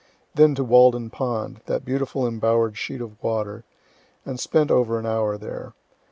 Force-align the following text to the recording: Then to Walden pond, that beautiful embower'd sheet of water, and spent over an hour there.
Then 0.33 0.55
to 0.55 0.63
Walden 0.63 1.11
pond, 1.11 1.61
that 1.67 1.85
beautiful 1.85 2.25
embower'd 2.25 2.75
sheet 2.75 3.01
of 3.01 3.21
water, 3.21 3.65
and 4.25 4.39
spent 4.39 4.71
over 4.71 4.97
an 4.97 5.05
hour 5.05 5.37
there. 5.37 5.73